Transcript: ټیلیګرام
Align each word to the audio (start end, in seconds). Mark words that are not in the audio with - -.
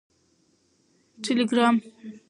ټیلیګرام 1.23 1.75